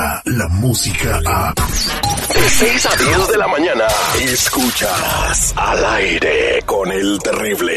llega 0.00 0.22
la 0.24 0.48
música 0.48 1.20
a... 1.26 1.54
De 1.54 2.48
6 2.48 2.86
a 2.86 2.96
10 2.96 3.28
de 3.28 3.36
la 3.38 3.48
mañana, 3.48 3.84
escuchas 4.20 5.52
al 5.56 5.84
aire 5.84 6.62
con 6.64 6.90
el 6.90 7.18
terrible. 7.18 7.74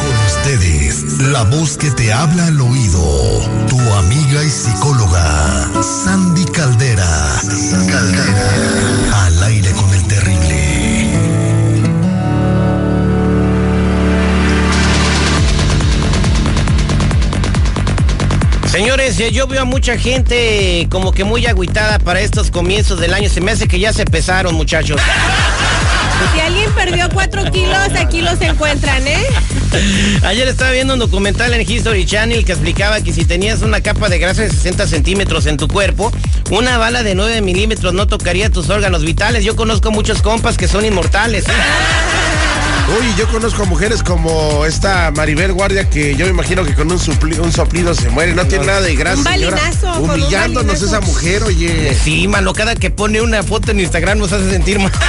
Con 0.00 0.26
ustedes, 0.26 1.18
la 1.28 1.42
voz 1.44 1.76
que 1.76 1.90
te 1.90 2.12
habla 2.12 2.46
al 2.46 2.60
oído, 2.60 3.68
tu 3.68 3.78
amiga 3.78 4.42
y 4.42 4.50
psicóloga, 4.50 5.70
Sandy 5.82 6.44
Caldera. 6.46 7.40
Caldera. 7.90 9.26
Al 9.26 9.42
aire 9.44 9.70
con 9.72 9.94
el 9.94 9.99
Señores, 18.70 19.18
yo 19.32 19.48
veo 19.48 19.62
a 19.62 19.64
mucha 19.64 19.98
gente 19.98 20.86
como 20.90 21.10
que 21.10 21.24
muy 21.24 21.44
agüitada 21.46 21.98
para 21.98 22.20
estos 22.20 22.52
comienzos 22.52 23.00
del 23.00 23.12
año. 23.14 23.28
Se 23.28 23.40
me 23.40 23.50
hace 23.50 23.66
que 23.66 23.80
ya 23.80 23.92
se 23.92 24.04
pesaron, 24.04 24.54
muchachos. 24.54 25.00
Si 26.34 26.40
alguien 26.40 26.70
perdió 26.74 27.08
cuatro 27.08 27.50
kilos, 27.50 27.88
aquí 27.98 28.20
los 28.20 28.38
encuentran, 28.42 29.06
¿eh? 29.08 29.26
Ayer 30.22 30.48
estaba 30.48 30.70
viendo 30.70 30.92
un 30.92 31.00
documental 31.00 31.54
en 31.54 31.62
History 31.62 32.04
Channel 32.04 32.44
que 32.44 32.52
explicaba 32.52 33.00
que 33.00 33.10
si 33.14 33.24
tenías 33.24 33.62
una 33.62 33.80
capa 33.80 34.10
de 34.10 34.18
grasa 34.18 34.42
de 34.42 34.50
60 34.50 34.86
centímetros 34.86 35.46
en 35.46 35.56
tu 35.56 35.66
cuerpo, 35.66 36.12
una 36.50 36.76
bala 36.76 37.02
de 37.02 37.14
9 37.14 37.40
milímetros 37.40 37.94
no 37.94 38.06
tocaría 38.06 38.50
tus 38.50 38.68
órganos 38.68 39.02
vitales. 39.02 39.44
Yo 39.44 39.56
conozco 39.56 39.90
muchos 39.90 40.20
compas 40.20 40.58
que 40.58 40.68
son 40.68 40.84
inmortales. 40.84 41.48
¿eh? 41.48 41.52
Uy, 42.98 43.14
yo 43.16 43.28
conozco 43.28 43.62
a 43.62 43.66
mujeres 43.66 44.02
como 44.02 44.66
esta 44.66 45.12
Maribel 45.12 45.52
Guardia 45.52 45.88
que 45.88 46.16
yo 46.16 46.24
me 46.24 46.32
imagino 46.32 46.64
que 46.64 46.74
con 46.74 46.90
un, 46.90 46.98
supli- 46.98 47.38
un 47.38 47.52
soplido 47.52 47.94
se 47.94 48.08
muere. 48.10 48.34
No 48.34 48.44
tiene 48.46 48.66
nada 48.66 48.80
de 48.80 48.96
grasa. 48.96 49.18
Un 49.18 49.24
señora. 49.24 49.56
balinazo, 49.58 50.00
un 50.00 50.10
Humillándonos 50.10 50.66
balinazo. 50.66 50.86
esa 50.86 51.00
mujer, 51.00 51.42
oye. 51.44 51.96
Sí, 52.02 52.26
mano, 52.26 52.52
cada 52.52 52.74
que 52.74 52.90
pone 52.90 53.20
una 53.20 53.42
foto 53.44 53.70
en 53.70 53.80
Instagram 53.80 54.18
nos 54.18 54.32
hace 54.32 54.50
sentir 54.50 54.80
mal. 54.80 54.90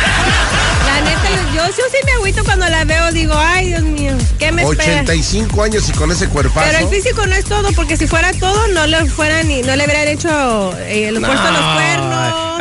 La 0.86 1.02
neta, 1.02 1.30
yo, 1.56 1.66
yo 1.68 1.84
sí 1.92 1.98
me 2.06 2.12
agüito 2.14 2.44
cuando 2.44 2.68
la 2.68 2.84
veo, 2.84 3.12
digo, 3.14 3.34
ay, 3.38 3.68
Dios 3.68 3.84
mío, 3.84 4.14
¿qué 4.40 4.52
me 4.52 4.64
espera? 4.64 5.02
85 5.02 5.64
años 5.64 5.88
y 5.88 5.92
con 5.94 6.12
ese 6.12 6.28
cuerpazo. 6.28 6.68
Pero 6.70 6.86
el 6.90 6.94
físico 6.94 7.26
no 7.26 7.34
es 7.36 7.46
todo, 7.46 7.72
porque 7.74 7.96
si 7.98 8.08
fuera 8.08 8.34
todo, 8.34 8.68
no 8.70 8.86
le 8.88 9.06
fueran 9.06 9.48
ni, 9.48 9.62
no 9.62 9.76
le 9.76 9.86
hubieran 9.86 10.08
hecho, 10.08 10.76
eh, 10.80 11.12
le 11.12 11.20
puesto 11.20 11.52
los 11.52 11.74
cuernos. 11.76 12.01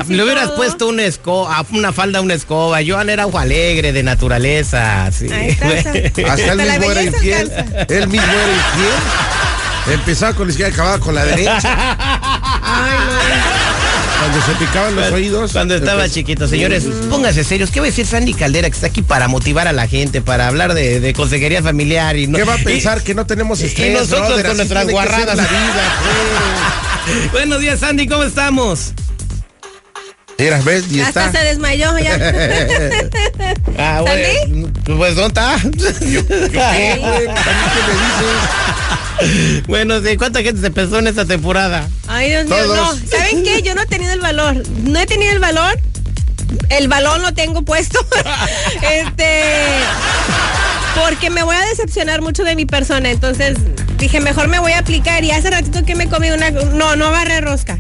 Y 0.09 0.15
Le 0.15 0.25
hubieras 0.25 0.47
todo. 0.47 0.57
puesto 0.57 0.89
una 0.89 1.05
escoba, 1.05 1.65
una 1.73 1.93
falda, 1.93 2.21
una 2.21 2.35
escoba. 2.35 2.79
Joan 2.87 3.11
era 3.11 3.27
ojo 3.27 3.39
alegre, 3.39 3.93
de 3.93 4.03
naturaleza. 4.03 5.11
Sí. 5.13 5.27
Hasta 6.29 6.53
él 6.53 6.59
mismo 6.59 6.91
era 6.91 7.03
infiel. 7.03 7.53
Él 7.89 8.09
mismo 8.09 8.33
era 8.33 8.53
infiel. 8.53 9.95
Empezaba 9.95 10.35
con 10.35 10.47
la 10.47 10.51
izquierda 10.53 10.71
y 10.71 10.75
acababa 10.75 10.99
con 11.01 11.15
la 11.15 11.25
derecha. 11.25 11.61
Ay, 12.63 12.93
Cuando 14.21 14.47
se 14.47 14.53
picaban 14.65 14.95
los 14.95 15.11
oídos. 15.13 15.53
Cuando 15.53 15.75
estaba 15.75 16.05
empezó- 16.05 16.15
chiquito, 16.15 16.47
señores, 16.49 16.85
pónganse 17.09 17.43
serios. 17.45 17.71
¿Qué 17.71 17.81
va 17.81 17.87
a 17.87 17.91
decir 17.91 18.07
Sandy 18.07 18.35
Caldera 18.35 18.69
que 18.69 18.75
está 18.75 18.87
aquí 18.89 19.03
para 19.03 19.27
motivar 19.29 19.67
a 19.69 19.73
la 19.73 19.89
gente, 19.89 20.21
para 20.21 20.49
hablar 20.49 20.75
de, 20.75 21.01
de 21.01 21.13
consejería 21.15 21.63
familiar? 21.63 22.17
Y 22.17 22.27
no, 22.27 22.37
¿Qué 22.39 22.45
va 22.45 22.55
a 22.55 22.61
y- 22.61 22.65
pensar? 22.65 23.03
que 23.03 23.15
no 23.15 23.27
tenemos 23.27 23.61
y 23.63 23.67
estrés, 23.67 23.93
nosotros 23.95 24.29
brother, 24.29 24.47
con 24.47 24.57
nuestras 24.59 24.87
guarradas. 24.89 25.37
la 25.37 25.43
vida, 25.45 25.95
pues. 27.07 27.33
Buenos 27.33 27.61
días, 27.61 27.81
Sandy, 27.81 28.07
¿cómo 28.07 28.23
estamos? 28.25 28.93
Mira, 30.41 30.59
¿ves? 30.63 30.91
Y 30.91 31.03
Hasta 31.03 31.27
está. 31.27 31.39
se 31.39 31.45
desmayó 31.45 31.99
ya. 31.99 32.17
Ah, 33.79 34.03
¿Sandy? 34.05 34.67
Pues, 34.85 35.15
¿dónde 35.15 35.29
está? 35.29 35.57
Bueno, 39.67 40.01
sí, 40.01 40.17
¿cuánta 40.17 40.43
gente 40.43 40.63
se 40.63 40.71
pesó 40.71 40.99
en 40.99 41.07
esta 41.07 41.27
temporada? 41.27 41.87
Ay, 42.09 42.31
Dios 42.31 42.47
mío, 42.47 42.75
no. 42.75 42.95
¿Saben 43.07 43.43
qué? 43.43 43.61
Yo 43.61 43.75
no 43.75 43.83
he 43.83 43.87
tenido 43.87 44.15
el 44.15 44.21
valor. 44.21 44.63
No 44.83 44.99
he 44.99 45.07
tenido 45.07 45.33
el 45.33 45.41
valor. 45.41 45.79
El 46.71 46.89
balón 46.89 47.21
lo 47.21 47.35
tengo 47.35 47.61
puesto. 47.61 47.99
este. 48.83 49.53
Porque 51.05 51.29
me 51.29 51.43
voy 51.43 51.55
a 51.55 51.67
decepcionar 51.67 52.23
mucho 52.23 52.45
de 52.45 52.57
mi 52.57 52.65
persona. 52.65 53.11
Entonces 53.11 53.59
dije, 53.99 54.21
mejor 54.21 54.49
me 54.49 54.59
voy 54.59 54.73
a 54.73 54.79
aplicar. 54.79 55.23
Y 55.23 55.33
hace 55.33 55.51
ratito 55.51 55.85
que 55.85 55.95
me 55.95 56.09
comí 56.09 56.31
una. 56.31 56.51
No, 56.51 56.97
no 56.97 57.09
agarré 57.09 57.43
rosca. 57.43 57.77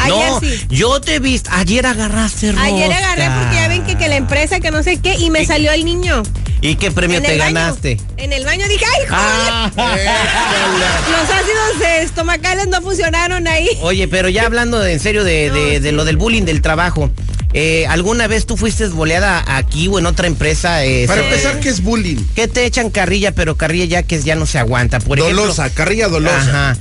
Ayer 0.00 0.30
no, 0.30 0.40
sí. 0.40 0.66
yo 0.70 1.00
te 1.00 1.18
visto. 1.18 1.50
Ayer 1.52 1.86
agarraste 1.86 2.52
rosca. 2.52 2.64
Ayer 2.66 2.92
agarré 2.92 3.28
porque 3.40 3.56
ya 3.56 3.68
ven 3.68 3.84
que, 3.84 3.96
que 3.96 4.08
la 4.08 4.16
empresa, 4.16 4.60
que 4.60 4.70
no 4.70 4.82
sé 4.82 4.98
qué, 4.98 5.14
y 5.16 5.30
me 5.30 5.44
salió 5.44 5.72
el 5.72 5.84
niño. 5.84 6.22
¿Y 6.62 6.74
qué 6.74 6.90
premio 6.90 7.22
te 7.22 7.38
baño. 7.38 7.54
ganaste? 7.54 7.98
En 8.18 8.32
el 8.34 8.44
baño 8.44 8.66
dije, 8.68 8.84
¡ay, 8.84 9.06
joder! 9.06 9.16
Ah. 9.16 9.70
Los 11.10 11.30
ácidos 11.30 11.90
estomacales 12.02 12.68
no 12.68 12.82
funcionaron 12.82 13.46
ahí. 13.48 13.68
Oye, 13.82 14.08
pero 14.08 14.28
ya 14.28 14.44
hablando 14.44 14.78
de- 14.78 14.92
en 14.92 15.00
serio 15.00 15.24
de, 15.24 15.48
No, 15.48 15.54
de- 15.80 15.92
lo 15.92 16.04
del 16.04 16.16
bullying 16.18 16.42
del 16.42 16.60
trabajo, 16.60 17.10
eh, 17.54 17.86
¿alguna 17.88 18.26
vez 18.26 18.44
tú 18.46 18.56
fuiste 18.58 18.86
boleada 18.88 19.42
aquí 19.46 19.88
o 19.88 19.98
en 19.98 20.04
otra 20.06 20.26
empresa? 20.26 20.84
eh, 20.84 21.06
Para 21.06 21.22
empezar, 21.22 21.60
¿qué 21.60 21.70
es 21.70 21.82
bullying? 21.82 22.18
que 22.34 22.46
te 22.46 22.66
echan 22.66 22.90
carrilla, 22.90 23.32
pero 23.32 23.56
carrilla 23.56 23.86
ya 23.86 24.02
que 24.02 24.20
ya 24.20 24.34
no 24.34 24.44
se 24.44 24.58
aguanta. 24.58 25.00
Por 25.00 25.18
ejemplo, 25.18 25.40
Dolosa, 25.42 25.70
carrilla 25.70 26.08
dolosa. 26.08 26.70
Ajá. 26.72 26.76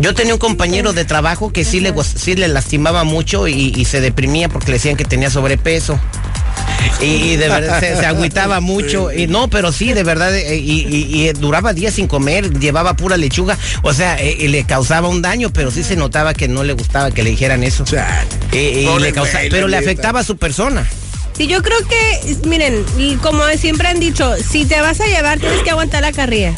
Yo 0.00 0.14
tenía 0.14 0.32
un 0.34 0.40
compañero 0.40 0.92
de 0.92 1.04
trabajo 1.04 1.52
que 1.52 1.64
sí 1.64 1.80
le, 1.80 1.92
sí 2.02 2.34
le 2.34 2.48
lastimaba 2.48 3.04
mucho 3.04 3.46
y, 3.48 3.72
y 3.76 3.84
se 3.84 4.00
deprimía 4.00 4.48
porque 4.48 4.68
le 4.68 4.74
decían 4.74 4.96
que 4.96 5.04
tenía 5.04 5.30
sobrepeso. 5.30 5.98
Y, 7.02 7.04
y 7.04 7.36
de 7.36 7.48
verdad 7.48 7.80
se, 7.80 7.96
se 7.96 8.06
agüitaba 8.06 8.60
mucho. 8.60 9.12
Y 9.12 9.26
no, 9.26 9.48
pero 9.48 9.72
sí, 9.72 9.92
de 9.92 10.02
verdad, 10.02 10.34
eh, 10.34 10.56
y, 10.56 10.86
y- 10.88 11.28
y 11.28 11.32
duraba 11.34 11.72
días 11.74 11.94
sin 11.94 12.06
comer, 12.06 12.58
llevaba 12.58 12.94
pura 12.94 13.16
lechuga. 13.18 13.58
O 13.82 13.92
sea, 13.92 14.18
eh, 14.20 14.36
y 14.40 14.48
le 14.48 14.64
causaba 14.64 15.08
un 15.08 15.20
daño, 15.22 15.50
pero 15.52 15.70
sí 15.70 15.82
se 15.82 15.96
notaba 15.96 16.32
que 16.34 16.48
no 16.48 16.64
le 16.64 16.72
gustaba 16.72 17.10
que 17.10 17.22
le 17.22 17.30
dijeran 17.30 17.62
eso. 17.62 17.84
Le 18.98 19.12
pero 19.50 19.68
le 19.68 19.76
afectaba 19.76 20.20
a 20.20 20.24
su 20.24 20.36
persona. 20.38 20.86
Sí, 21.36 21.46
yo 21.46 21.62
creo 21.62 21.78
que, 21.86 22.36
miren, 22.48 22.84
como 23.22 23.44
siempre 23.58 23.88
han 23.88 24.00
dicho, 24.00 24.34
si 24.50 24.64
te 24.64 24.80
vas 24.80 25.00
a 25.00 25.06
llevar, 25.06 25.38
tienes 25.38 25.62
que 25.62 25.70
aguantar 25.70 26.02
la 26.02 26.12
carrilla. 26.12 26.54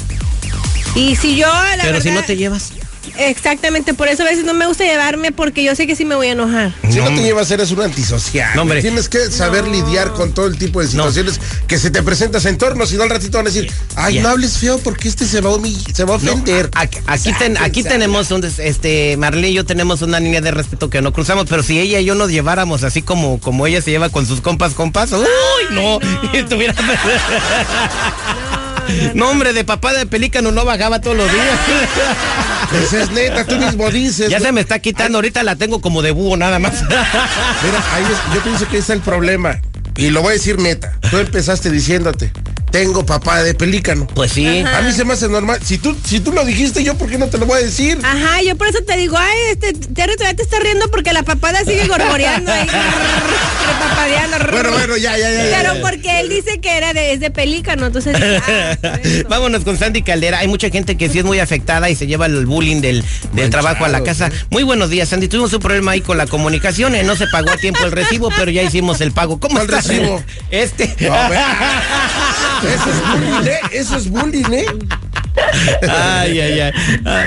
Y 0.95 1.17
si 1.17 1.37
yo, 1.37 1.47
la 1.77 1.83
pero 1.85 2.01
si 2.01 2.11
no 2.11 2.23
te 2.25 2.37
llevas. 2.37 2.73
Exactamente, 3.19 3.95
por 3.95 4.09
eso 4.09 4.23
a 4.23 4.27
veces 4.27 4.45
no 4.45 4.55
me 4.55 4.67
gusta 4.67 4.85
llevarme 4.85 5.33
porque 5.33 5.63
yo 5.65 5.75
sé 5.75 5.87
que 5.87 5.97
sí 5.97 6.05
me 6.05 6.15
voy 6.15 6.29
a 6.29 6.33
enojar. 6.33 6.75
Si 6.91 6.99
no, 6.99 7.11
No, 7.11 7.17
te 7.17 7.23
llevas, 7.23 7.51
eres 7.51 7.71
un 7.71 7.81
antisocial. 7.83 8.51
No, 8.55 8.63
hombre. 8.63 8.81
Tienes 8.81 9.09
que 9.09 9.31
saber 9.31 9.67
lidiar 9.69 10.13
con 10.13 10.33
todo 10.33 10.47
el 10.47 10.57
tipo 10.59 10.81
de 10.81 10.87
situaciones 10.89 11.41
que 11.67 11.79
se 11.79 11.91
te 11.91 12.03
presentas 12.03 12.45
en 12.47 12.59
torno, 12.59 12.87
si 12.87 12.97
no 12.97 13.03
al 13.03 13.11
ratito 13.11 13.39
van 13.39 13.47
a 13.47 13.51
decir, 13.51 13.71
ay, 13.97 14.19
no 14.21 14.29
hables 14.29 14.59
feo 14.59 14.79
porque 14.79 15.09
este 15.09 15.27
se 15.27 15.41
va 15.41 15.51
a, 15.51 15.55
humillar, 15.55 15.95
se 15.95 16.05
va 16.05 16.15
a 16.15 16.19
No, 16.19 16.33
ofender. 16.33 16.71
a- 16.75 16.81
aquí, 16.81 16.99
aquí 17.07 17.33
ten- 17.39 17.57
aquí 17.59 17.83
tenemos 17.83 18.31
un, 18.31 18.45
este, 18.45 19.17
Marlene 19.17 19.51
y 19.51 19.55
yo 19.55 19.65
tenemos 19.65 20.03
una 20.03 20.21
línea 20.21 20.41
de 20.41 20.51
respeto 20.51 20.89
que 20.91 21.03
no 21.03 21.13
cruzamos, 21.13 21.47
pero 21.49 21.63
si 21.63 21.79
ella 21.81 22.01
y 22.01 22.05
yo 22.05 22.15
nos 22.15 22.31
lleváramos 22.31 22.83
así 22.85 23.03
como, 23.03 23.39
como 23.41 23.67
ella 23.67 23.83
se 23.83 23.91
lleva 23.91 24.09
con 24.09 24.27
sus 24.27 24.41
compas, 24.41 24.75
compas, 24.75 25.13
uy, 25.13 25.25
no, 25.71 25.99
estuviera... 26.33 26.75
No, 29.15 29.31
hombre, 29.31 29.53
de 29.53 29.65
papá 29.65 29.93
de 29.93 30.07
pelícano 30.07 30.53
no 30.53 30.65
bajaba 30.65 31.01
todos 31.01 31.17
los 31.17 31.31
días. 31.33 31.59
Pues 32.71 32.93
es 32.93 33.11
neta, 33.11 33.45
tú 33.45 33.57
mismo 33.57 33.91
dices. 33.91 34.31
Ya 34.31 34.39
¿no? 34.39 34.47
se 34.47 34.53
me 34.53 34.61
está 34.61 34.79
quitando, 34.79 35.19
ahorita 35.19 35.43
la 35.43 35.57
tengo 35.57 35.81
como 35.81 36.03
de 36.03 36.11
búho 36.11 36.37
nada 36.37 36.59
más. 36.59 36.83
Mira, 36.83 37.85
ahí 37.95 38.03
es- 38.05 38.35
yo 38.35 38.41
pienso 38.43 38.67
que 38.69 38.77
ahí 38.77 38.81
está 38.81 38.93
el 38.95 39.01
problema. 39.01 39.61
Y 39.97 40.09
lo 40.11 40.23
voy 40.23 40.31
a 40.31 40.33
decir 40.35 40.59
neta. 40.59 40.99
Tú 41.11 41.19
empezaste 41.19 41.71
diciéndote, 41.71 42.33
tengo 42.73 43.07
papá 43.07 43.43
de 43.45 43.55
pelícano. 43.55 44.07
Pues 44.09 44.33
sí. 44.33 44.61
A 44.61 44.81
mí 44.83 44.93
se 44.93 45.05
me 45.05 45.13
hace 45.13 45.29
normal. 45.29 45.61
Si 45.65 45.79
tú, 45.79 45.97
si 46.05 46.19
tú 46.21 46.33
lo 46.33 46.45
dijiste, 46.45 46.83
yo 46.83 46.97
por 46.97 47.09
qué 47.09 47.19
no 47.19 47.29
te 47.29 47.39
lo 47.39 47.47
voy 47.47 47.61
a 47.61 47.65
decir. 47.65 47.99
Ajá, 48.03 48.43
yo 48.43 48.57
por 48.57 48.67
eso 48.67 48.79
te 48.87 48.97
digo, 48.97 49.17
ay, 49.19 49.39
este, 49.53 49.75
Terry 49.75 50.15
todavía 50.17 50.37
te 50.37 50.43
está 50.43 50.59
riendo 50.59 50.91
porque 50.91 51.13
la 51.13 51.23
papada 51.23 51.61
sigue 51.65 51.87
gorgoreando 51.87 52.51
ahí. 52.51 52.67
repapadeando. 53.67 54.39
Bueno, 54.53 54.71
bueno, 54.73 54.97
ya, 54.97 55.17
ya, 55.19 55.31
ya. 55.31 55.45
ya, 55.51 55.57
Pero 55.59 55.75
ya. 55.75 55.81
porque 55.83 56.21
él 56.21 56.29
dice 56.29 56.59
que 56.61 56.77
era 56.77 56.93
de, 56.95 57.13
es 57.13 57.21
de 57.21 57.31
pelícano, 57.31 57.87
entonces. 57.87 58.17
ah. 58.17 58.99
Vámonos 59.29 59.65
con 59.65 59.77
Sandy 59.79 60.03
Caldera. 60.03 60.39
Hay 60.39 60.49
mucha 60.49 60.71
gente 60.71 60.97
que 60.97 61.09
sí 61.09 61.19
es 61.19 61.25
muy 61.25 61.39
afectada 61.41 61.91
y 61.91 61.95
se 61.97 62.07
lleva 62.07 62.27
el 62.27 62.47
bullying 62.47 62.81
del, 62.81 63.05
del 63.33 63.51
trabajo 63.51 63.85
a 63.85 63.89
la 63.89 64.03
casa. 64.03 64.31
Muy 64.51 64.63
buenos 64.63 64.91
días, 64.91 65.09
Sandy. 65.11 65.29
Tuvimos 65.29 65.53
un 65.53 65.61
problema 65.61 65.93
ahí 65.93 66.01
con 66.01 66.17
la 66.19 66.27
comunicación. 66.27 66.95
eh, 66.95 67.03
No 67.05 67.17
se 67.17 67.27
pagó 67.29 67.51
a 67.51 67.57
tiempo 67.59 67.85
el 67.85 67.93
recibo, 67.93 68.31
pero 68.37 68.51
ya 68.51 68.63
hicimos 68.63 69.01
el 69.03 69.13
pago. 69.13 69.39
¿Cómo 69.39 69.57
¿Cuál 69.57 69.67
estás? 69.69 69.87
recibo? 69.89 70.23
Este. 70.51 70.95
No, 71.01 72.62
Eso 72.63 72.91
es 72.91 73.03
bullying, 73.11 73.47
¿eh? 73.49 73.61
Eso 73.73 73.97
es 73.97 74.11
bullying, 74.11 74.53
¿eh? 74.53 74.67
ay, 75.89 76.41
ay, 76.41 76.61
ay. 76.61 76.73
Ah, 77.05 77.25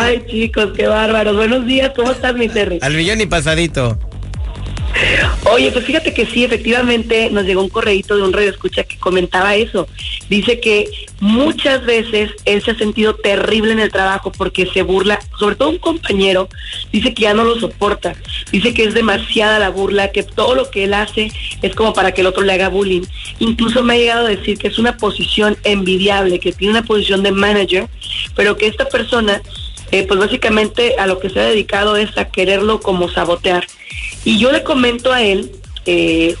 Ay, 0.00 0.24
chicos, 0.28 0.70
qué 0.76 0.86
bárbaros. 0.86 1.36
Buenos 1.36 1.66
días, 1.66 1.92
¿cómo 1.96 2.10
estás, 2.12 2.34
mi 2.34 2.48
Terry? 2.48 2.78
Al 2.82 2.94
millón 2.94 3.20
y 3.20 3.26
pasadito. 3.26 3.98
Oye, 5.52 5.70
pues 5.70 5.84
fíjate 5.84 6.12
que 6.12 6.26
sí, 6.26 6.44
efectivamente 6.44 7.30
nos 7.30 7.44
llegó 7.44 7.62
un 7.62 7.68
correíto 7.68 8.16
de 8.16 8.22
un 8.22 8.32
radio 8.32 8.52
que 8.58 8.98
comentaba 8.98 9.54
eso. 9.54 9.86
Dice 10.28 10.58
que 10.58 10.90
muchas 11.20 11.86
veces 11.86 12.32
él 12.44 12.62
se 12.62 12.72
ha 12.72 12.78
sentido 12.78 13.14
terrible 13.14 13.72
en 13.72 13.78
el 13.78 13.92
trabajo 13.92 14.32
porque 14.32 14.66
se 14.66 14.82
burla, 14.82 15.20
sobre 15.38 15.54
todo 15.54 15.70
un 15.70 15.78
compañero, 15.78 16.48
dice 16.92 17.14
que 17.14 17.22
ya 17.22 17.34
no 17.34 17.44
lo 17.44 17.60
soporta. 17.60 18.14
Dice 18.50 18.74
que 18.74 18.84
es 18.84 18.94
demasiada 18.94 19.60
la 19.60 19.70
burla, 19.70 20.10
que 20.10 20.24
todo 20.24 20.56
lo 20.56 20.68
que 20.68 20.84
él 20.84 20.94
hace 20.94 21.30
es 21.62 21.74
como 21.76 21.92
para 21.92 22.12
que 22.12 22.22
el 22.22 22.26
otro 22.26 22.42
le 22.42 22.52
haga 22.52 22.68
bullying. 22.68 23.02
Incluso 23.38 23.84
me 23.84 23.94
ha 23.94 23.98
llegado 23.98 24.26
a 24.26 24.30
decir 24.30 24.58
que 24.58 24.66
es 24.66 24.78
una 24.78 24.96
posición 24.96 25.56
envidiable, 25.62 26.40
que 26.40 26.52
tiene 26.52 26.72
una 26.72 26.84
posición 26.84 27.22
de 27.22 27.30
manager, 27.30 27.88
pero 28.34 28.56
que 28.56 28.66
esta 28.66 28.88
persona 28.88 29.40
eh, 29.92 30.04
pues 30.06 30.18
básicamente 30.18 30.96
a 30.98 31.06
lo 31.06 31.20
que 31.20 31.30
se 31.30 31.38
ha 31.38 31.44
dedicado 31.44 31.96
es 31.96 32.18
a 32.18 32.28
quererlo 32.28 32.80
como 32.80 33.08
sabotear. 33.08 33.64
Y 34.26 34.38
yo 34.38 34.50
le 34.50 34.64
comento 34.64 35.12
a 35.12 35.22
él, 35.22 35.52
eh, 35.86 36.34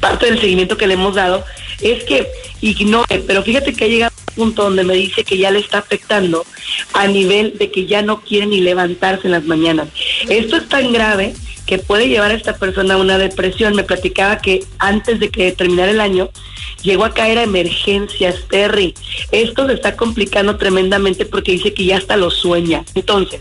parte 0.00 0.24
del 0.24 0.40
seguimiento 0.40 0.78
que 0.78 0.86
le 0.86 0.94
hemos 0.94 1.14
dado, 1.14 1.44
es 1.82 2.02
que 2.04 2.26
ignore, 2.62 3.22
pero 3.26 3.42
fíjate 3.42 3.74
que 3.74 3.84
ha 3.84 3.88
llegado 3.88 4.14
a 4.16 4.30
un 4.30 4.34
punto 4.34 4.62
donde 4.64 4.84
me 4.84 4.94
dice 4.94 5.22
que 5.22 5.36
ya 5.36 5.50
le 5.50 5.58
está 5.58 5.78
afectando 5.78 6.46
a 6.94 7.06
nivel 7.06 7.58
de 7.58 7.70
que 7.70 7.84
ya 7.84 8.00
no 8.00 8.22
quiere 8.22 8.46
ni 8.46 8.62
levantarse 8.62 9.26
en 9.26 9.32
las 9.32 9.44
mañanas. 9.44 9.88
Esto 10.30 10.56
es 10.56 10.66
tan 10.66 10.94
grave 10.94 11.34
que 11.66 11.76
puede 11.78 12.08
llevar 12.08 12.30
a 12.30 12.34
esta 12.34 12.56
persona 12.56 12.94
a 12.94 12.96
una 12.96 13.18
depresión. 13.18 13.74
Me 13.74 13.84
platicaba 13.84 14.38
que 14.38 14.64
antes 14.78 15.20
de 15.20 15.28
que 15.28 15.52
terminara 15.52 15.90
el 15.90 16.00
año 16.00 16.30
llegó 16.82 17.04
a 17.04 17.12
caer 17.12 17.36
a 17.38 17.42
emergencias, 17.42 18.36
Terry. 18.48 18.94
Esto 19.30 19.66
se 19.66 19.74
está 19.74 19.94
complicando 19.94 20.56
tremendamente 20.56 21.26
porque 21.26 21.52
dice 21.52 21.74
que 21.74 21.84
ya 21.84 21.98
hasta 21.98 22.16
lo 22.16 22.30
sueña. 22.30 22.82
Entonces, 22.94 23.40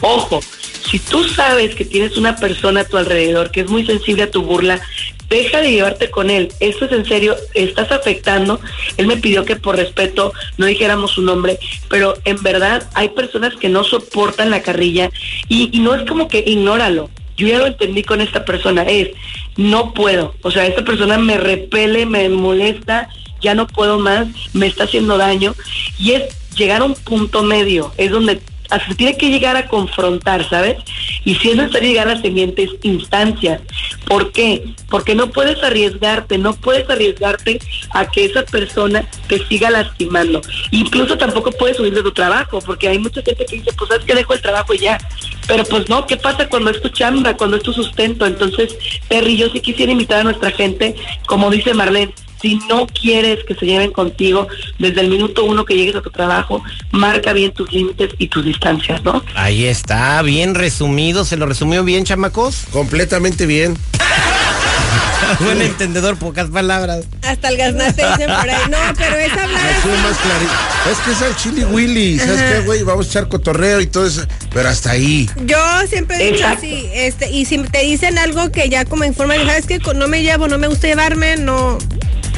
ojo, 0.00 0.40
si 0.90 0.98
tú 0.98 1.24
sabes 1.24 1.74
que 1.74 1.84
tienes 1.84 2.16
una 2.16 2.36
persona 2.36 2.80
a 2.80 2.84
tu 2.84 2.96
alrededor 2.96 3.50
que 3.50 3.60
es 3.60 3.68
muy 3.68 3.84
sensible 3.84 4.24
a 4.24 4.30
tu 4.30 4.42
burla, 4.42 4.80
deja 5.28 5.60
de 5.60 5.72
llevarte 5.72 6.10
con 6.10 6.30
él. 6.30 6.50
Esto 6.60 6.86
es 6.86 6.92
en 6.92 7.04
serio, 7.04 7.36
estás 7.54 7.92
afectando. 7.92 8.60
Él 8.96 9.06
me 9.06 9.16
pidió 9.16 9.44
que 9.44 9.56
por 9.56 9.76
respeto 9.76 10.32
no 10.56 10.66
dijéramos 10.66 11.12
su 11.12 11.22
nombre, 11.22 11.58
pero 11.88 12.14
en 12.24 12.42
verdad 12.42 12.88
hay 12.94 13.10
personas 13.10 13.54
que 13.56 13.68
no 13.68 13.84
soportan 13.84 14.50
la 14.50 14.62
carrilla 14.62 15.10
y, 15.48 15.78
no 15.80 15.94
es 15.94 16.08
como 16.08 16.28
que 16.28 16.42
ignóralo. 16.46 17.10
Yo 17.36 17.46
ya 17.46 17.58
lo 17.58 17.66
entendí 17.66 18.02
con 18.02 18.20
esta 18.20 18.44
persona, 18.44 18.82
es, 18.82 19.10
no 19.56 19.94
puedo. 19.94 20.34
O 20.42 20.50
sea, 20.50 20.66
esta 20.66 20.84
persona 20.84 21.18
me 21.18 21.36
repele, 21.36 22.04
me 22.04 22.28
molesta, 22.28 23.08
ya 23.40 23.54
no 23.54 23.68
puedo 23.68 23.98
más, 23.98 24.26
me 24.54 24.66
está 24.66 24.84
haciendo 24.84 25.18
daño. 25.18 25.54
Y 25.98 26.12
es 26.12 26.24
llegar 26.56 26.80
a 26.80 26.84
un 26.84 26.94
punto 26.94 27.44
medio, 27.44 27.92
es 27.96 28.10
donde 28.10 28.40
se 28.68 28.94
tiene 28.94 29.16
que 29.16 29.30
llegar 29.30 29.56
a 29.56 29.66
confrontar, 29.68 30.48
¿sabes? 30.48 30.76
Y 31.24 31.34
si 31.36 31.50
es 31.50 31.56
necesario 31.56 31.88
llegar 31.88 32.08
a 32.08 32.14
las 32.14 32.22
siguientes 32.22 32.70
instancias. 32.82 33.62
¿Por 34.06 34.32
qué? 34.32 34.64
Porque 34.90 35.14
no 35.14 35.30
puedes 35.30 35.62
arriesgarte, 35.62 36.38
no 36.38 36.54
puedes 36.54 36.88
arriesgarte 36.88 37.58
a 37.90 38.06
que 38.06 38.26
esa 38.26 38.44
persona 38.44 39.04
te 39.26 39.44
siga 39.46 39.70
lastimando. 39.70 40.40
Incluso 40.70 41.16
tampoco 41.16 41.50
puedes 41.52 41.78
huir 41.80 41.94
de 41.94 42.02
tu 42.02 42.12
trabajo, 42.12 42.60
porque 42.60 42.88
hay 42.88 42.98
mucha 42.98 43.22
gente 43.22 43.46
que 43.46 43.56
dice, 43.56 43.72
pues 43.72 43.88
sabes 43.88 44.04
que 44.04 44.14
dejo 44.14 44.34
el 44.34 44.42
trabajo 44.42 44.74
y 44.74 44.78
ya. 44.78 44.98
Pero 45.46 45.64
pues 45.64 45.88
no, 45.88 46.06
¿qué 46.06 46.16
pasa 46.16 46.48
cuando 46.48 46.70
es 46.70 46.80
tu 46.80 46.90
chamba, 46.90 47.36
cuando 47.36 47.56
es 47.56 47.62
tu 47.62 47.72
sustento? 47.72 48.26
Entonces, 48.26 48.76
Perry, 49.08 49.36
yo 49.36 49.48
sí 49.48 49.60
quisiera 49.60 49.92
invitar 49.92 50.20
a 50.20 50.24
nuestra 50.24 50.50
gente, 50.50 50.94
como 51.26 51.50
dice 51.50 51.72
Marlene, 51.72 52.12
si 52.40 52.56
no 52.68 52.86
quieres 52.86 53.44
que 53.44 53.54
se 53.54 53.66
lleven 53.66 53.92
contigo 53.92 54.48
desde 54.78 55.00
el 55.00 55.08
minuto 55.08 55.44
uno 55.44 55.64
que 55.64 55.74
llegues 55.74 55.96
a 55.96 56.02
tu 56.02 56.10
trabajo, 56.10 56.62
marca 56.90 57.32
bien 57.32 57.52
tus 57.52 57.72
límites 57.72 58.10
y 58.18 58.28
tus 58.28 58.44
distancias, 58.44 59.02
¿no? 59.04 59.24
Ahí 59.34 59.64
está, 59.64 60.20
bien 60.22 60.54
resumido, 60.54 61.24
se 61.24 61.36
lo 61.36 61.46
resumió 61.46 61.84
bien, 61.84 62.04
chamacos. 62.04 62.66
Completamente 62.72 63.46
bien. 63.46 63.76
Buen 65.40 65.60
entendedor, 65.60 66.16
pocas 66.16 66.48
palabras. 66.48 67.04
Hasta 67.22 67.48
el 67.48 67.56
gaznate 67.56 68.06
dicen 68.06 68.30
por 68.30 68.48
ahí. 68.48 68.70
No, 68.70 68.78
pero 68.96 69.16
es 69.16 69.32
hablar 69.32 69.74
Así 69.78 69.88
más. 69.88 70.90
Es 70.90 70.98
que 70.98 71.10
es 71.12 71.22
el 71.22 71.36
chili 71.36 71.64
willy. 71.64 72.18
¿Sabes 72.18 72.42
qué, 72.42 72.60
güey? 72.60 72.82
Vamos 72.82 73.06
a 73.06 73.10
echar 73.10 73.28
cotorreo 73.28 73.80
y 73.80 73.86
todo 73.86 74.06
eso. 74.06 74.22
Pero 74.52 74.68
hasta 74.68 74.92
ahí. 74.92 75.28
Yo 75.44 75.58
siempre 75.88 76.16
he 76.16 76.32
dicho 76.32 76.44
Exacto. 76.44 76.58
así, 76.58 76.88
este, 76.94 77.30
y 77.30 77.44
si 77.44 77.58
te 77.58 77.82
dicen 77.82 78.18
algo 78.18 78.50
que 78.50 78.68
ya 78.68 78.84
como 78.84 79.04
informan, 79.04 79.44
sabes 79.46 79.66
que 79.66 79.78
no 79.78 80.08
me 80.08 80.22
llevo, 80.22 80.48
no 80.48 80.58
me 80.58 80.68
gusta 80.68 80.86
llevarme, 80.86 81.36
no. 81.36 81.78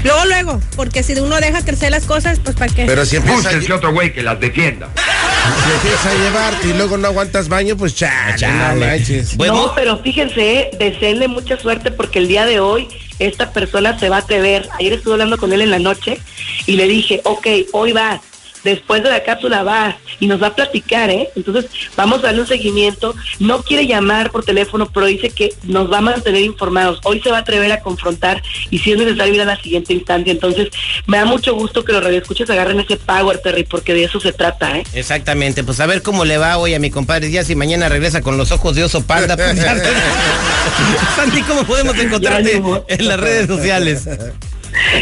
Luego, 0.03 0.25
luego, 0.25 0.61
porque 0.77 1.03
si 1.03 1.13
uno 1.21 1.39
deja 1.41 1.63
crecer 1.63 1.91
las 1.91 2.05
cosas, 2.05 2.41
pues 2.41 2.57
para 2.57 2.73
qué. 2.73 2.87
Pero 2.87 3.05
si 3.05 3.17
empieza, 3.17 3.37
a, 3.37 3.43
Búsquense 3.53 3.73
otro 3.73 3.93
güey 3.93 4.13
que 4.13 4.23
las 4.23 4.41
defienda. 4.41 4.89
si 4.95 5.73
empieza 5.73 6.11
a 6.11 6.15
llevarte 6.15 6.69
y 6.69 6.73
luego 6.73 6.97
no 6.97 7.09
aguantas 7.09 7.49
baño, 7.49 7.77
pues 7.77 7.95
chale, 7.95 8.37
Chale. 8.39 8.81
no 8.81 8.87
manches. 8.87 9.37
Bueno, 9.37 9.55
No, 9.55 9.75
pero 9.75 9.99
fíjense, 9.99 10.61
eh, 10.61 10.71
deseenle 10.79 11.29
mucha 11.29 11.59
suerte 11.59 11.91
porque 11.91 12.19
el 12.19 12.29
día 12.29 12.47
de 12.47 12.61
hoy 12.61 12.89
esta 13.19 13.53
persona 13.53 13.99
se 13.99 14.09
va 14.09 14.17
a 14.17 14.21
atrever. 14.21 14.69
Ayer 14.79 14.95
estuve 14.95 15.13
hablando 15.15 15.37
con 15.37 15.53
él 15.53 15.61
en 15.61 15.71
la 15.71 15.79
noche 15.79 16.19
y 16.67 16.77
le 16.77 16.87
dije, 16.89 17.21
ok, 17.25 17.47
hoy 17.73 17.93
vas, 17.93 18.21
después 18.65 19.03
de 19.03 19.11
la 19.11 19.23
cápsula 19.23 19.63
vas 19.63 19.97
y 20.19 20.27
nos 20.27 20.43
va 20.43 20.49
a 20.49 20.55
platicar, 20.55 21.11
¿eh? 21.11 21.29
Entonces 21.37 21.67
vamos 21.97 22.19
a 22.21 22.23
darle 22.23 22.43
un 22.43 22.47
seguimiento. 22.47 23.15
No 23.39 23.63
quiere 23.63 23.87
llamar 23.87 24.31
por 24.31 24.45
teléfono, 24.45 24.91
pero 24.93 25.07
dice 25.07 25.31
que 25.31 25.55
nos 25.65 25.91
va 25.91 25.99
a 25.99 26.03
mantener 26.03 26.43
informados. 26.43 27.01
Hoy 27.05 27.21
se 27.21 27.31
va 27.31 27.39
a 27.39 27.41
atrever 27.41 27.73
a 27.73 27.81
confrontar 27.81 28.43
y 28.71 28.79
si 28.79 28.93
es 28.93 28.99
necesario 28.99 29.35
ir 29.35 29.41
a 29.43 29.47
la 29.47 29.61
siguiente 29.61 29.95
instancia. 29.95 30.31
Entonces 30.31 30.69
me 31.07 31.19
da 31.19 31.25
mucho 31.25 31.55
gusto 31.55 31.85
que 31.85 31.93
los 31.93 32.03
radioescuchas 32.03 32.51
agarren 32.51 32.81
ese 32.81 32.97
power, 32.97 33.39
Terry, 33.39 33.65
porque 33.65 33.95
de 33.95 34.05
eso 34.05 34.21
se 34.21 34.33
trata, 34.33 34.79
¿eh? 34.79 34.85
Exactamente, 34.93 35.65
pues 35.65 35.81
a 35.81 35.87
ver 35.87 36.03
cómo 36.03 36.25
le 36.25 36.39
va 36.39 36.59
hoy 36.59 36.75
a 36.75 36.79
mi 36.79 36.91
compadre 36.91 37.29
Díaz 37.29 37.51
y 37.51 37.57
mañana 37.57 37.89
regresa 37.89 38.21
con 38.23 38.37
los 38.37 38.53
ojos 38.53 38.77
de 38.77 38.85
oso 38.85 39.03
panda. 39.07 39.37
Sandy, 41.17 41.43
¿cómo 41.43 41.65
podemos 41.65 41.97
encontrarte 41.99 42.63
en 42.89 43.09
las 43.09 43.21
redes 43.21 43.47
sociales? 43.47 44.09